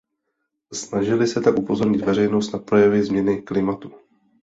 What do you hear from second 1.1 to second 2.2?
se tak upozornit